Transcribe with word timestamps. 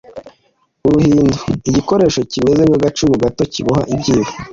Uruhindu: 0.87 1.37
Igikoresho 1.69 2.21
kimeze 2.31 2.61
nk'agacumu 2.65 3.15
gato 3.23 3.43
kiboha 3.53 3.81
ibyibo. 3.93 4.29